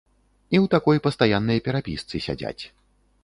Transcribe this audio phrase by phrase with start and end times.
[0.53, 2.61] І ў такой пастаяннай перапісцы сядзяць.